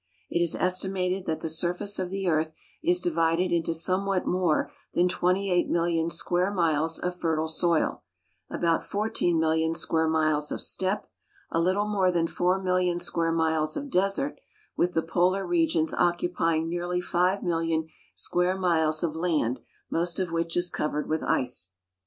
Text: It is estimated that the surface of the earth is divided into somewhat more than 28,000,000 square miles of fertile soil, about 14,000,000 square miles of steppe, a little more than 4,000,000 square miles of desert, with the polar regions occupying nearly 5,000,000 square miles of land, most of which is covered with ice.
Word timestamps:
It 0.31 0.41
is 0.41 0.55
estimated 0.55 1.27
that 1.27 1.41
the 1.41 1.47
surface 1.47 1.99
of 1.99 2.09
the 2.09 2.27
earth 2.27 2.55
is 2.83 2.99
divided 2.99 3.51
into 3.51 3.71
somewhat 3.71 4.25
more 4.25 4.71
than 4.95 5.07
28,000,000 5.07 6.11
square 6.11 6.49
miles 6.51 6.97
of 6.97 7.15
fertile 7.15 7.47
soil, 7.47 8.01
about 8.49 8.81
14,000,000 8.81 9.75
square 9.77 10.07
miles 10.07 10.51
of 10.51 10.59
steppe, 10.59 11.05
a 11.51 11.61
little 11.61 11.87
more 11.87 12.09
than 12.11 12.25
4,000,000 12.25 12.97
square 12.99 13.31
miles 13.31 13.77
of 13.77 13.91
desert, 13.91 14.39
with 14.75 14.93
the 14.93 15.03
polar 15.03 15.45
regions 15.45 15.93
occupying 15.93 16.67
nearly 16.67 16.99
5,000,000 16.99 17.87
square 18.15 18.57
miles 18.57 19.03
of 19.03 19.15
land, 19.15 19.59
most 19.91 20.17
of 20.19 20.31
which 20.31 20.57
is 20.57 20.71
covered 20.71 21.07
with 21.07 21.21
ice. 21.21 21.69